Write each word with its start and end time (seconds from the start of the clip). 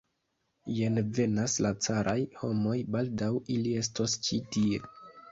Jen 0.75 0.99
venas 1.17 1.57
la 1.65 1.71
caraj 1.87 2.15
homoj, 2.39 2.77
baldaŭ 2.95 3.29
ili 3.57 3.75
estos 3.83 4.17
ĉi 4.29 4.41
tie. 4.57 4.81